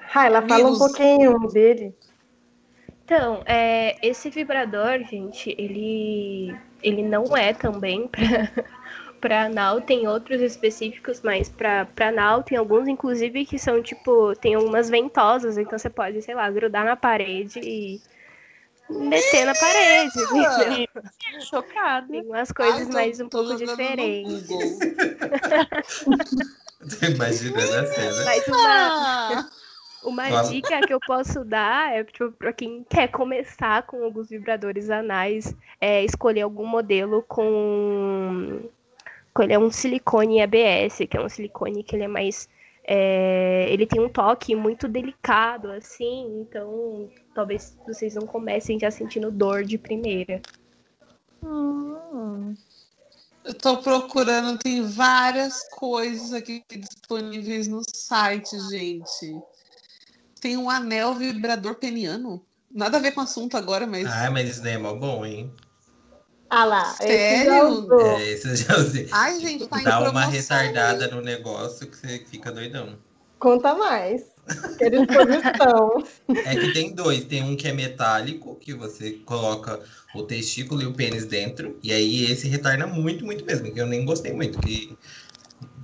[0.00, 1.94] Raila, fala um pouquinho dele.
[3.04, 8.50] Então, é, esse vibrador, gente, ele ele não é também para
[9.20, 14.54] para anal tem outros específicos, mas para anal tem alguns, inclusive, que são tipo, tem
[14.54, 18.00] algumas ventosas, então você pode, sei lá, grudar na parede e
[18.98, 20.20] meter na parede.
[20.22, 20.86] entendeu?
[21.40, 22.06] Chocada.
[22.08, 24.48] Tem umas coisas Ai, tô- mais um pouco diferentes.
[27.02, 28.24] Imaginando a cena.
[28.24, 29.50] Mas uma, Ah,
[30.02, 30.42] uma Fala.
[30.48, 35.54] dica que eu posso dar é tipo, para quem quer começar com alguns vibradores anais,
[35.80, 38.60] é escolher algum modelo com
[39.28, 42.48] escolher um silicone ABS, que é um silicone que ele é mais
[42.84, 49.30] é, ele tem um toque muito delicado, assim, então talvez vocês não comecem já sentindo
[49.30, 50.40] dor de primeira.
[51.42, 52.54] Hum.
[53.44, 59.40] eu tô procurando, tem várias coisas aqui disponíveis no site, gente.
[60.40, 62.44] Tem um anel vibrador peniano.
[62.70, 64.06] Nada a ver com o assunto agora, mas.
[64.06, 65.52] Ah, mas isso daí é mó bom, hein?
[66.50, 67.68] Ah lá, esse já Sério?
[67.68, 68.00] usou.
[68.00, 69.08] É, isso eu já usei.
[69.12, 72.98] Ai, gente, tá em Dá uma retardada no negócio que você fica doidão.
[73.38, 74.24] Conta mais.
[74.76, 76.04] Quero disposição.
[76.44, 77.24] É que tem dois.
[77.24, 79.80] Tem um que é metálico, que você coloca
[80.14, 81.78] o testículo e o pênis dentro.
[81.82, 83.72] E aí esse retarda muito, muito mesmo.
[83.72, 84.58] Que eu nem gostei muito.
[84.58, 84.98] Que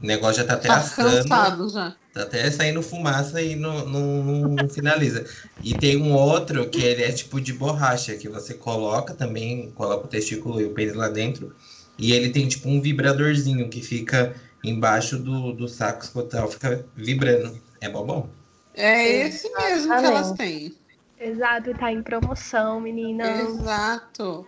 [0.07, 1.25] o negócio já tá até Tá assando.
[1.29, 1.97] cansado já.
[2.13, 5.27] Tá até saindo fumaça e não, não, não finaliza.
[5.61, 10.07] E tem um outro que ele é tipo de borracha, que você coloca também, coloca
[10.07, 11.55] o testículo e o pênis lá dentro.
[11.99, 17.61] E ele tem tipo um vibradorzinho que fica embaixo do, do saco escotal, fica vibrando.
[17.81, 18.29] É bom bom?
[18.75, 20.39] É esse mesmo que elas Exatamente.
[20.39, 20.73] têm.
[21.19, 23.51] Exato, tá em promoção, meninas.
[23.51, 24.47] Exato.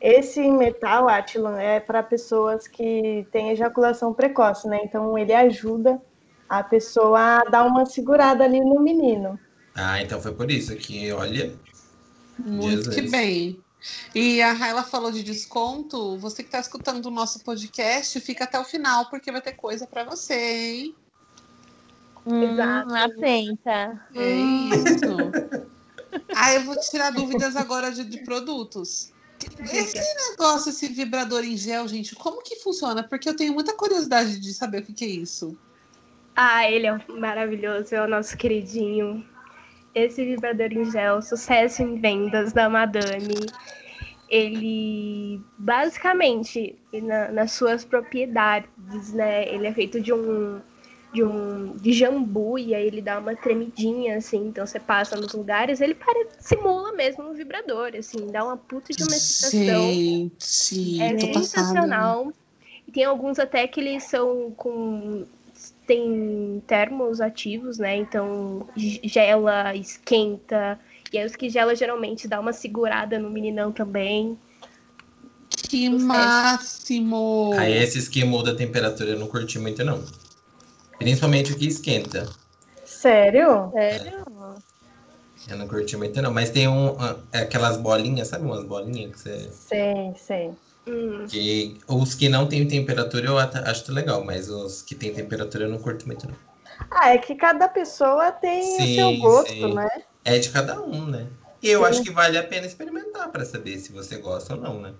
[0.00, 4.80] Esse metal, Atlan, é para pessoas que têm ejaculação precoce, né?
[4.84, 6.00] Então ele ajuda
[6.48, 9.38] a pessoa a dar uma segurada ali no menino.
[9.74, 11.52] Ah, então foi por isso que, olha.
[12.38, 12.94] Muito Jesus.
[12.94, 13.64] que bem.
[14.14, 16.16] E a Raila falou de desconto.
[16.18, 19.86] Você que está escutando o nosso podcast, fica até o final, porque vai ter coisa
[19.86, 20.94] para você, hein?
[22.26, 22.90] Exato.
[22.90, 24.06] Hum, atenta.
[24.14, 25.68] É isso.
[26.34, 29.12] ah, eu vou tirar dúvidas agora de, de produtos.
[29.72, 33.02] Esse negócio, esse vibrador em gel, gente, como que funciona?
[33.02, 35.56] Porque eu tenho muita curiosidade de saber o que, que é isso.
[36.36, 39.24] Ah, ele é maravilhoso, é o nosso queridinho.
[39.94, 43.34] Esse vibrador em gel, sucesso em vendas da Madame.
[44.28, 49.48] Ele, basicamente, na- nas suas propriedades, né?
[49.48, 50.60] Ele é feito de um
[51.14, 55.32] de um de jambu e aí ele dá uma tremidinha assim, então você passa nos
[55.32, 59.92] lugares, ele pare, simula mesmo um vibrador, assim, dá uma puta de uma excitação.
[59.92, 61.44] Gente, É tô passada.
[61.44, 62.32] sensacional.
[62.86, 65.24] E tem alguns até que eles são com.
[65.86, 67.96] Tem termos ativos, né?
[67.96, 70.78] Então gela, esquenta.
[71.12, 74.36] E aí os que gela geralmente dá uma segurada no meninão também.
[75.68, 77.52] Que máximo!
[77.56, 80.02] Aí esses que mudam a temperatura eu não curti muito, não.
[80.98, 82.26] Principalmente o que esquenta.
[82.84, 83.70] Sério?
[83.72, 84.24] Sério?
[85.48, 86.32] Eu não curti muito, não.
[86.32, 89.50] Mas tem um, ah, aquelas bolinhas, sabe umas bolinhas que você.
[90.16, 90.50] Sei.
[90.86, 95.12] Hum, Que, os que não têm temperatura eu até acho legal, mas os que têm
[95.12, 96.34] temperatura eu não curto muito, não.
[96.90, 99.74] Ah, é que cada pessoa tem o Sim, seu gosto, sim.
[99.74, 99.88] né?
[100.24, 101.26] É de cada um, né?
[101.62, 101.86] E eu Sim.
[101.86, 104.92] acho que vale a pena experimentar pra saber se você gosta ou não, né?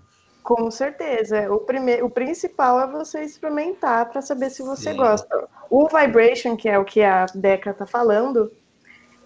[0.43, 1.51] Com certeza.
[1.51, 2.03] O, prime...
[2.03, 4.97] o principal é você experimentar para saber se você Sim.
[4.97, 5.49] gosta.
[5.77, 8.49] O Vibration, que é o que a Deca tá falando,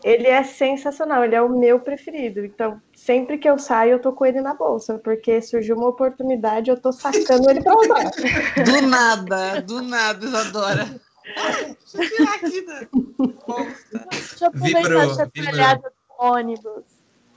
[0.02, 2.42] ele é sensacional, ele é o meu preferido.
[2.42, 6.70] Então, sempre que eu saio, eu tô com ele na bolsa, porque surgiu uma oportunidade,
[6.70, 8.10] eu tô sacando ele pra usar.
[8.64, 10.86] Do nada, do nada, Isadora.
[10.86, 14.06] Deixa eu tirar aqui da bolsa.
[14.10, 16.84] Deixa eu aproveitar essa do ônibus.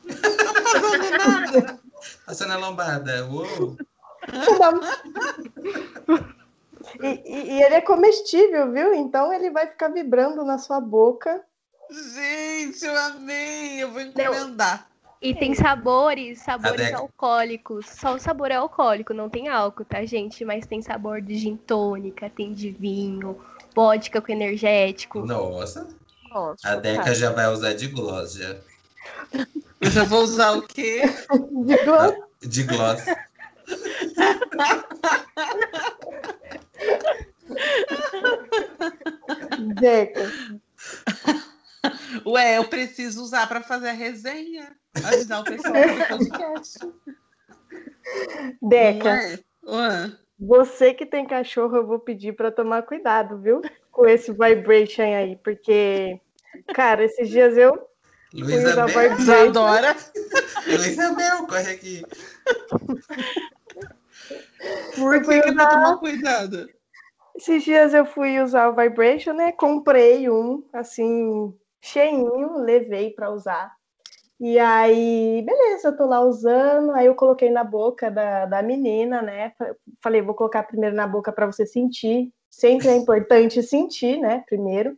[0.06, 1.80] Não fazendo nada.
[2.26, 3.76] Passando a lombada, uou!
[7.02, 8.94] E, e- e ele é comestível, viu?
[8.94, 11.44] Então ele vai ficar vibrando na sua boca.
[11.90, 13.84] Gente, eu amei.
[13.84, 14.88] Eu vou encomendar.
[15.22, 17.86] E tem sabores, sabores alcoólicos.
[17.88, 20.44] Só o sabor é alcoólico, não tem álcool, tá, gente?
[20.44, 23.40] Mas tem sabor de gin tônica, tem de vinho,
[23.76, 25.24] vodka com energético.
[25.24, 25.88] Nossa,
[26.28, 27.14] Nossa, a Deca cara.
[27.14, 28.56] já vai usar de gloss, já.
[29.80, 31.04] Eu já vou usar o quê?
[31.66, 31.92] Digo,
[32.42, 33.06] De gloss.
[39.80, 40.32] Deca,
[42.26, 44.76] Ué, eu preciso usar para fazer a resenha.
[45.04, 46.80] Avisar o pessoal do podcast.
[48.62, 49.40] Deca, é?
[49.66, 50.12] Ué.
[50.40, 53.62] você que tem cachorro, eu vou pedir para tomar cuidado, viu?
[53.92, 56.20] Com esse vibration aí, porque,
[56.74, 57.88] cara, esses dias eu
[58.34, 59.18] Luísa usar Bel.
[59.18, 59.96] Isadora.
[60.68, 62.06] Luísa Bel, corre aqui.
[64.96, 66.70] Por que, que não tomou cuidado?
[67.36, 69.52] Esses dias eu fui usar o Vibration, né?
[69.52, 73.74] Comprei um, assim, cheinho, levei para usar.
[74.40, 76.92] E aí, beleza, eu tô lá usando.
[76.92, 79.52] Aí eu coloquei na boca da, da menina, né?
[79.58, 82.34] Fa- Falei, vou colocar primeiro na boca para você sentir.
[82.50, 84.44] Sempre é importante sentir, né?
[84.48, 84.98] Primeiro.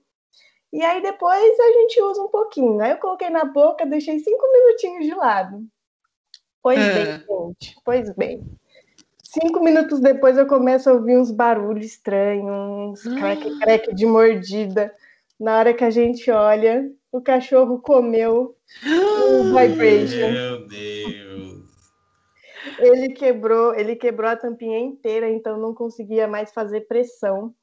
[0.71, 2.82] E aí depois a gente usa um pouquinho.
[2.82, 5.63] Aí eu coloquei na boca, deixei cinco minutinhos de lado.
[6.63, 6.93] Pois É.
[6.93, 7.76] bem, gente.
[7.86, 8.43] Pois bem.
[9.34, 14.93] Cinco minutos depois eu começo a ouvir uns barulhos estranhos, uns crack-crack de mordida.
[15.39, 20.32] Na hora que a gente olha, o cachorro comeu o vibration.
[20.32, 21.63] Meu Deus.
[22.78, 27.56] Ele quebrou, ele quebrou a tampinha inteira, então não conseguia mais fazer pressão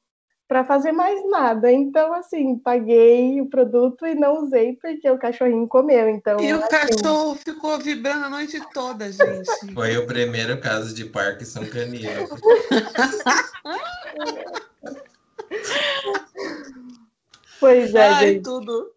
[0.51, 1.71] para fazer mais nada.
[1.71, 6.09] Então, assim, paguei o produto e não usei porque o cachorrinho comeu.
[6.09, 9.23] Então, E o assim, cachorro ficou vibrando a noite toda, gente.
[9.73, 12.27] Foi o primeiro caso de Parkinson canino.
[17.57, 18.43] pois é, Ai, gente.
[18.43, 18.91] tudo.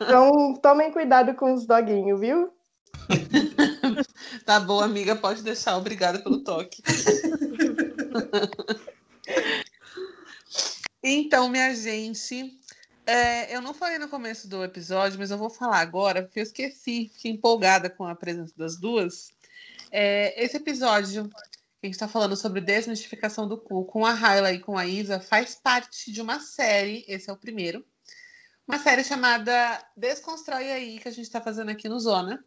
[0.00, 2.50] Então, tomem cuidado com os doguinhos, viu?
[4.46, 5.76] Tá bom, amiga, pode deixar.
[5.76, 6.82] Obrigada pelo toque.
[11.08, 12.58] então, minha gente,
[13.06, 16.42] é, eu não falei no começo do episódio, mas eu vou falar agora, porque eu
[16.42, 19.28] esqueci, fiquei empolgada com a presença das duas.
[19.92, 21.36] É, esse episódio que
[21.84, 25.20] a gente está falando sobre desmistificação do cu com a Hayla e com a Isa
[25.20, 27.86] faz parte de uma série, esse é o primeiro,
[28.66, 32.44] uma série chamada Desconstrói Aí, que a gente está fazendo aqui no Zona.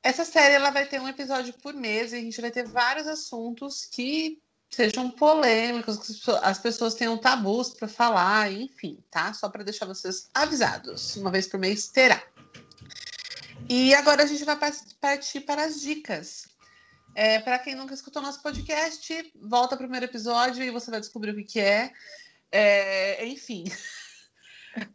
[0.00, 3.08] Essa série ela vai ter um episódio por mês e a gente vai ter vários
[3.08, 9.32] assuntos que sejam polêmicos, que as pessoas- as pessoas tenham tabus para falar, enfim, tá?
[9.32, 11.16] Só para deixar vocês avisados.
[11.16, 12.22] Uma vez por mês terá.
[13.68, 16.48] E agora a gente vai pa- partir para as dicas.
[17.14, 21.32] É, para quem nunca escutou nosso podcast, volta ao primeiro episódio e você vai descobrir
[21.32, 21.92] o que, que é.
[22.52, 23.64] É, Enfim.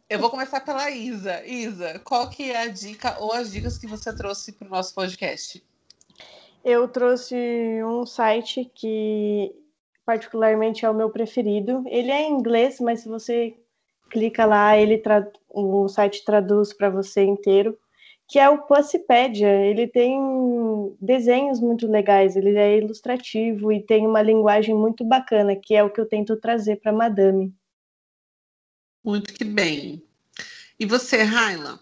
[0.08, 1.44] Eu vou começar pela Isa.
[1.44, 4.94] Isa, qual que é a dica ou as dicas que você trouxe para o nosso
[4.94, 5.62] podcast?
[6.64, 7.34] Eu trouxe
[7.84, 9.54] um site que
[10.04, 11.82] particularmente é o meu preferido.
[11.86, 13.56] Ele é em inglês, mas se você
[14.10, 17.76] clica lá, ele tra- o site traduz para você inteiro,
[18.28, 19.48] que é o Pussypedia.
[19.66, 25.74] Ele tem desenhos muito legais, ele é ilustrativo e tem uma linguagem muito bacana, que
[25.74, 27.54] é o que eu tento trazer para Madame.
[29.02, 30.02] Muito que bem.
[30.78, 31.78] E você, Raila?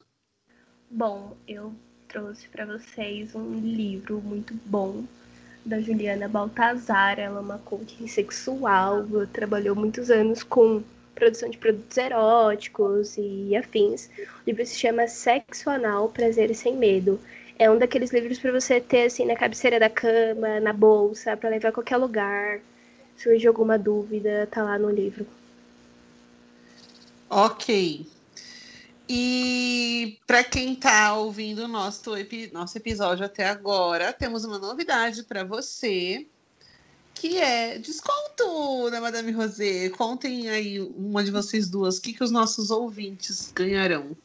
[0.91, 1.73] Bom, eu
[2.09, 5.05] trouxe para vocês um livro muito bom
[5.65, 7.19] da Juliana Baltazar.
[7.19, 10.83] Ela é uma coaching sexual, trabalhou muitos anos com
[11.15, 14.09] produção de produtos eróticos e afins.
[14.19, 17.21] O livro se chama Sexo Anal, Prazer Sem Medo.
[17.59, 21.51] É um daqueles livros para você ter assim na cabeceira da cama, na bolsa, para
[21.51, 22.61] levar a qualquer lugar.
[23.17, 25.27] Surge alguma dúvida, tá lá no livro.
[27.31, 28.07] Ok.
[29.15, 32.13] E para quem está ouvindo nosso,
[32.51, 36.27] nosso episódio até agora, temos uma novidade para você,
[37.13, 39.91] que é desconto da Madame Rosé.
[39.91, 44.17] Contem aí, uma de vocês duas, o que, que os nossos ouvintes ganharão.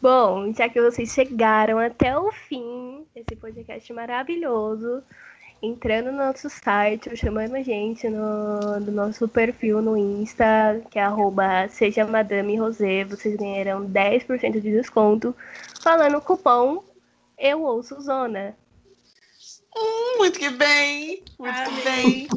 [0.00, 5.00] Bom, já que vocês chegaram até o fim desse podcast maravilhoso,
[5.62, 10.98] entrando no nosso site ou chamando a gente no, no nosso perfil no Insta, que
[10.98, 15.34] é arroba seja Madame Rosé, vocês ganharão 10% de desconto
[15.80, 16.82] falando o cupom
[17.38, 18.56] Eu Ouço Zona.
[19.74, 22.28] Hum, muito que bem, muito que bem.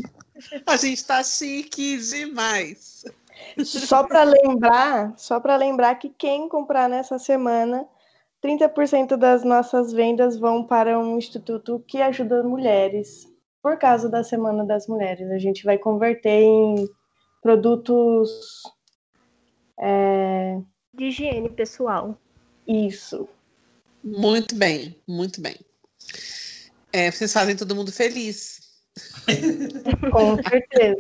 [0.68, 3.06] A gente está chique demais.
[3.64, 7.86] Só para lembrar, só para lembrar que quem comprar nessa semana,
[8.44, 13.28] 30% das nossas vendas vão para um instituto que ajuda mulheres.
[13.62, 16.88] Por causa da Semana das Mulheres, a gente vai converter em
[17.42, 18.62] produtos
[19.80, 20.60] é,
[20.94, 22.20] De higiene pessoal.
[22.68, 23.28] isso.
[24.04, 25.56] Muito bem, muito bem.
[26.94, 28.62] É, vocês fazem todo mundo feliz.
[30.12, 30.96] Com certeza.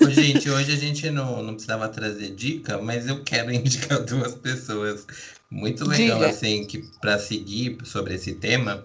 [0.00, 4.34] Ô, gente, hoje a gente não, não precisava trazer dica, mas eu quero indicar duas
[4.36, 5.06] pessoas
[5.50, 6.30] muito legal, Diga.
[6.30, 8.84] assim, que para seguir sobre esse tema,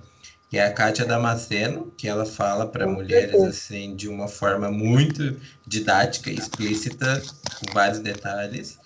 [0.50, 5.38] que é a Kátia Damasceno, que ela fala para mulheres, assim, de uma forma muito
[5.66, 7.22] didática, explícita,
[7.60, 8.80] com vários detalhes.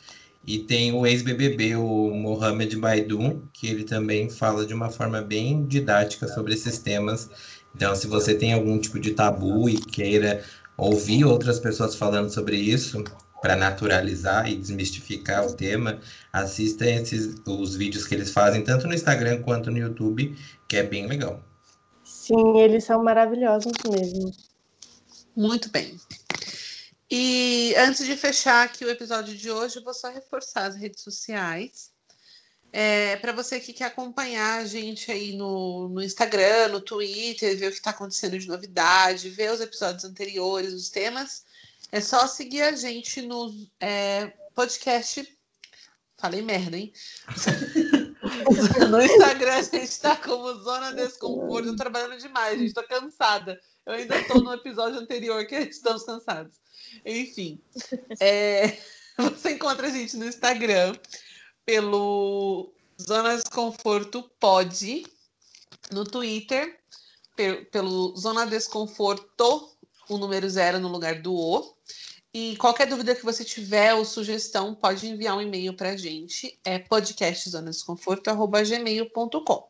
[0.45, 5.65] E tem o ex-BBB, o Mohamed Baidun, que ele também fala de uma forma bem
[5.65, 7.29] didática sobre esses temas.
[7.75, 10.43] Então, se você tem algum tipo de tabu e queira
[10.75, 13.03] ouvir outras pessoas falando sobre isso,
[13.41, 15.99] para naturalizar e desmistificar o tema,
[16.31, 20.37] assista esses, os vídeos que eles fazem, tanto no Instagram quanto no YouTube,
[20.67, 21.43] que é bem legal.
[22.03, 24.31] Sim, eles são maravilhosos mesmo.
[25.35, 25.97] Muito bem.
[27.09, 31.01] E antes de fechar aqui o episódio de hoje, eu vou só reforçar as redes
[31.01, 31.91] sociais.
[32.71, 37.67] É, para você que quer acompanhar a gente aí no, no Instagram, no Twitter, ver
[37.67, 41.43] o que está acontecendo de novidade, ver os episódios anteriores, os temas,
[41.91, 45.37] é só seguir a gente no é, podcast.
[46.17, 46.91] Falei merda, hein?
[48.89, 51.69] no Instagram a gente está como Zona Desconforto.
[51.69, 52.73] Tô trabalhando demais, gente.
[52.73, 53.59] Tô cansada.
[53.85, 56.55] Eu ainda estou no episódio anterior que estamos cansados.
[57.05, 57.61] Enfim.
[58.19, 58.77] É,
[59.17, 60.95] você encontra a gente no Instagram
[61.65, 65.05] pelo Zona Desconforto Pod,
[65.91, 66.79] no Twitter,
[67.71, 69.71] pelo Zona Desconforto,
[70.09, 71.75] o número zero no lugar do O.
[72.31, 76.59] E qualquer dúvida que você tiver ou sugestão, pode enviar um e-mail para a gente,
[76.63, 79.67] é podcastzonadesconforto.gmail.com.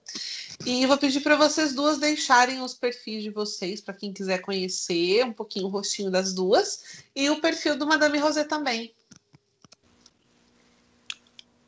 [0.66, 5.24] E vou pedir para vocês duas deixarem os perfis de vocês, para quem quiser conhecer
[5.24, 8.92] um pouquinho o rostinho das duas, e o perfil do Madame Rosé também.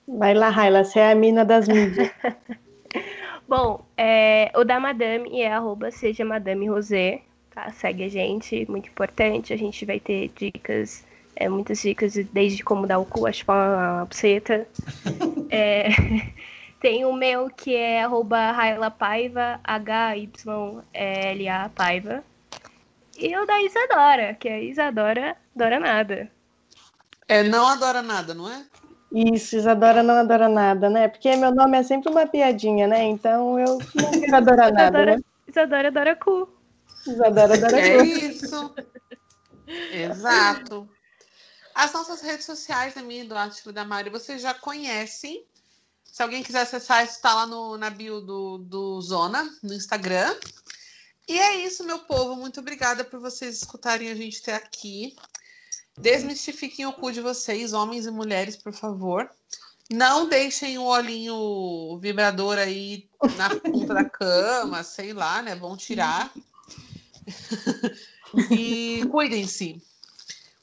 [0.06, 2.12] Vai lá, Raila, você é a mina das mídias.
[3.48, 7.24] Bom, é, o da Madame é arroba seja Madame Rosé,
[7.62, 7.72] tá?
[7.72, 9.54] Segue a gente, muito importante.
[9.54, 11.04] A gente vai ter dicas,
[11.36, 14.68] é, muitas dicas, desde como dar o cu a chupar uma buceta.
[15.50, 15.90] é,
[16.82, 20.50] tem o meu que é arroba Raila Paiva, H-Y-L-A
[21.70, 22.24] Paiva.
[23.18, 26.32] E o da Isadora, que é Isadora Dora Nada.
[27.28, 28.66] É, não adora nada, não é?
[29.14, 31.08] Isso, Isadora não adora nada, né?
[31.08, 33.04] Porque meu nome é sempre uma piadinha, né?
[33.04, 34.98] Então eu não quero adorar nada.
[34.98, 35.24] Isadora, né?
[35.48, 36.50] Isadora adora cu.
[37.08, 38.74] Isadora É isso.
[39.92, 40.90] Exato.
[41.74, 45.46] As nossas redes sociais, da minha e do Átila da Mari, vocês já conhecem.
[46.04, 50.36] Se alguém quiser acessar, isso está lá no, na bio do, do Zona, no Instagram.
[51.28, 52.36] E é isso, meu povo.
[52.36, 55.16] Muito obrigada por vocês escutarem a gente até aqui.
[55.98, 59.30] Desmistifiquem o cu de vocês, homens e mulheres, por favor.
[59.90, 65.56] Não deixem o olhinho vibrador aí na ponta da cama, sei lá, né?
[65.56, 66.32] Vão tirar.
[68.52, 69.82] e cuidem-se.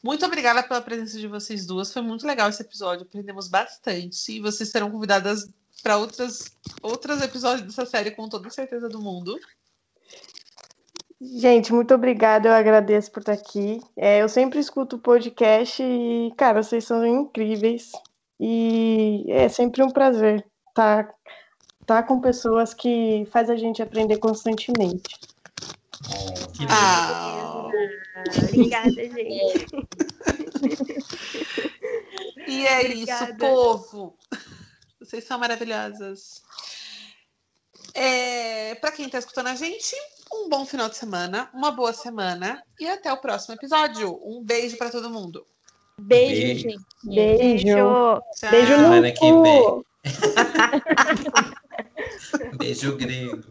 [0.03, 1.93] Muito obrigada pela presença de vocês duas.
[1.93, 3.05] Foi muito legal esse episódio.
[3.05, 4.32] Aprendemos bastante.
[4.32, 5.49] E vocês serão convidadas
[5.82, 9.39] para outras outros episódios dessa série, com toda certeza do mundo.
[11.20, 12.49] Gente, muito obrigada.
[12.49, 13.80] Eu agradeço por estar aqui.
[13.97, 17.91] É, eu sempre escuto o podcast e, cara, vocês são incríveis.
[18.39, 21.12] E é sempre um prazer estar
[21.84, 25.18] tá com pessoas que faz a gente aprender constantemente.
[26.07, 27.68] Oh, que Ah,
[28.44, 29.66] Obrigada, gente.
[32.46, 33.24] e é Obrigada.
[33.24, 34.16] isso, povo.
[35.01, 36.42] Vocês são maravilhosas.
[37.94, 39.96] É, para quem está escutando a gente,
[40.32, 44.20] um bom final de semana, uma boa semana e até o próximo episódio.
[44.24, 45.44] Um beijo para todo mundo.
[45.99, 46.70] Beijo, Beijo.
[46.70, 46.84] gente.
[47.05, 47.64] Beijo.
[47.64, 48.20] Beijo.
[48.36, 48.51] Tchau.
[48.51, 49.42] Beijo no Semana que cu.
[49.42, 49.84] vem.
[52.59, 53.42] Beijo grego.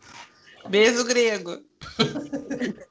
[0.69, 1.59] Beijo grego.